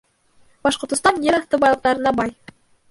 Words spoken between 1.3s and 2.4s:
аҫты байлыҡтарына бай